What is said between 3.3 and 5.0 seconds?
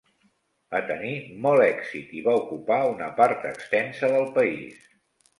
extensa del país.